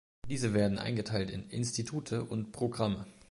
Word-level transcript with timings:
Diese 0.27 0.55
werden 0.55 0.79
eingeteilt 0.79 1.29
in 1.29 1.47
"Institute" 1.51 2.23
und 2.23 2.51
"Programme". 2.51 3.05